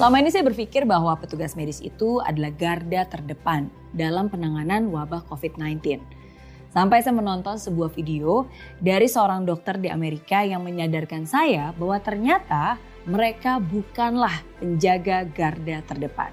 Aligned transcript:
Selama 0.00 0.16
ini 0.16 0.32
saya 0.32 0.48
berpikir 0.48 0.88
bahwa 0.88 1.12
petugas 1.12 1.52
medis 1.52 1.76
itu 1.84 2.24
adalah 2.24 2.48
garda 2.56 3.04
terdepan 3.04 3.68
dalam 3.92 4.32
penanganan 4.32 4.88
wabah 4.88 5.28
COVID-19. 5.28 6.00
Sampai 6.72 7.04
saya 7.04 7.12
menonton 7.12 7.60
sebuah 7.60 7.92
video 7.92 8.48
dari 8.80 9.04
seorang 9.04 9.44
dokter 9.44 9.76
di 9.76 9.92
Amerika 9.92 10.40
yang 10.40 10.64
menyadarkan 10.64 11.28
saya 11.28 11.76
bahwa 11.76 12.00
ternyata 12.00 12.80
mereka 13.04 13.60
bukanlah 13.60 14.40
penjaga 14.56 15.28
garda 15.28 15.84
terdepan. 15.84 16.32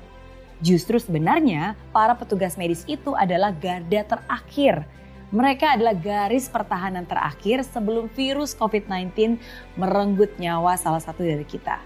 Justru 0.64 0.96
sebenarnya 0.96 1.76
para 1.92 2.16
petugas 2.16 2.56
medis 2.56 2.88
itu 2.88 3.20
adalah 3.20 3.52
garda 3.52 4.16
terakhir. 4.16 4.88
Mereka 5.36 5.76
adalah 5.76 5.92
garis 5.92 6.48
pertahanan 6.48 7.04
terakhir 7.04 7.68
sebelum 7.68 8.08
virus 8.16 8.56
COVID-19 8.56 9.36
merenggut 9.76 10.32
nyawa 10.40 10.80
salah 10.80 11.04
satu 11.04 11.20
dari 11.20 11.44
kita 11.44 11.84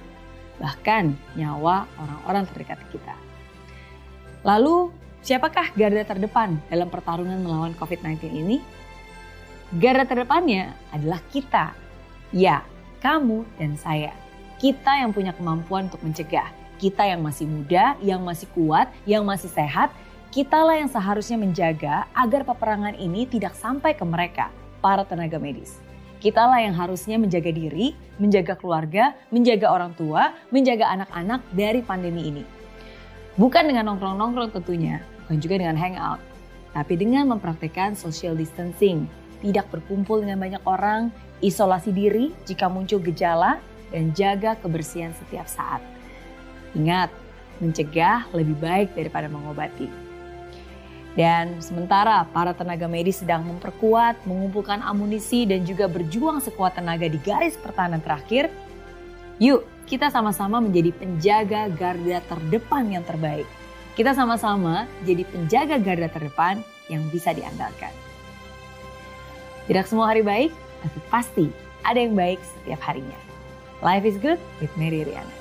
bahkan 0.62 1.18
nyawa 1.34 1.90
orang-orang 1.98 2.46
terdekat 2.54 2.78
kita. 2.94 3.18
Lalu, 4.46 4.94
siapakah 5.26 5.74
garda 5.74 6.06
terdepan 6.06 6.62
dalam 6.70 6.88
pertarungan 6.94 7.42
melawan 7.42 7.74
COVID-19 7.82 8.30
ini? 8.30 8.58
Garda 9.74 10.06
terdepannya 10.06 10.70
adalah 10.94 11.18
kita. 11.34 11.74
Ya, 12.30 12.62
kamu 13.02 13.44
dan 13.58 13.74
saya. 13.76 14.14
Kita 14.62 15.02
yang 15.02 15.10
punya 15.10 15.34
kemampuan 15.34 15.90
untuk 15.90 16.06
mencegah. 16.06 16.54
Kita 16.78 17.06
yang 17.06 17.26
masih 17.26 17.50
muda, 17.50 17.98
yang 18.02 18.22
masih 18.22 18.46
kuat, 18.54 18.90
yang 19.10 19.26
masih 19.26 19.50
sehat, 19.50 19.90
kitalah 20.30 20.78
yang 20.78 20.90
seharusnya 20.90 21.38
menjaga 21.38 22.06
agar 22.14 22.46
peperangan 22.46 22.98
ini 22.98 23.26
tidak 23.30 23.54
sampai 23.58 23.94
ke 23.94 24.06
mereka, 24.06 24.50
para 24.82 25.06
tenaga 25.06 25.38
medis. 25.38 25.91
Kitalah 26.22 26.62
yang 26.62 26.78
harusnya 26.78 27.18
menjaga 27.18 27.50
diri, 27.50 27.98
menjaga 28.22 28.54
keluarga, 28.54 29.18
menjaga 29.34 29.74
orang 29.74 29.98
tua, 29.98 30.38
menjaga 30.54 30.86
anak-anak 30.94 31.42
dari 31.50 31.82
pandemi 31.82 32.30
ini. 32.30 32.44
Bukan 33.42 33.66
dengan 33.66 33.90
nongkrong-nongkrong 33.90 34.54
tentunya, 34.54 35.02
bukan 35.26 35.42
juga 35.42 35.56
dengan 35.58 35.82
hangout, 35.82 36.22
tapi 36.78 36.94
dengan 36.94 37.26
mempraktekkan 37.34 37.98
social 37.98 38.38
distancing, 38.38 39.10
tidak 39.42 39.66
berkumpul 39.74 40.22
dengan 40.22 40.38
banyak 40.38 40.62
orang, 40.70 41.10
isolasi 41.42 41.90
diri 41.90 42.30
jika 42.46 42.70
muncul 42.70 43.02
gejala, 43.02 43.58
dan 43.90 44.14
jaga 44.14 44.54
kebersihan 44.62 45.18
setiap 45.26 45.50
saat. 45.50 45.82
Ingat, 46.78 47.10
mencegah 47.58 48.30
lebih 48.30 48.62
baik 48.62 48.94
daripada 48.94 49.26
mengobati. 49.26 50.11
Dan 51.12 51.60
sementara 51.60 52.24
para 52.32 52.56
tenaga 52.56 52.88
medis 52.88 53.20
sedang 53.20 53.44
memperkuat, 53.44 54.24
mengumpulkan 54.24 54.80
amunisi 54.80 55.44
dan 55.44 55.68
juga 55.68 55.92
berjuang 55.92 56.40
sekuat 56.40 56.80
tenaga 56.80 57.04
di 57.04 57.20
garis 57.20 57.60
pertahanan 57.60 58.00
terakhir, 58.00 58.48
yuk 59.36 59.68
kita 59.92 60.08
sama-sama 60.08 60.64
menjadi 60.64 60.96
penjaga 60.96 61.68
garda 61.68 62.24
terdepan 62.32 62.88
yang 62.88 63.04
terbaik. 63.04 63.44
Kita 63.92 64.16
sama-sama 64.16 64.88
jadi 65.04 65.28
penjaga 65.28 65.76
garda 65.84 66.08
terdepan 66.08 66.64
yang 66.88 67.04
bisa 67.12 67.36
diandalkan. 67.36 67.92
Tidak 69.68 69.84
semua 69.84 70.16
hari 70.16 70.24
baik, 70.24 70.52
tapi 70.80 71.00
pasti 71.12 71.46
ada 71.84 72.00
yang 72.00 72.16
baik 72.16 72.40
setiap 72.40 72.80
harinya. 72.88 73.20
Life 73.84 74.08
is 74.08 74.16
good 74.16 74.40
with 74.64 74.72
Mary 74.80 75.04
Riana. 75.04 75.41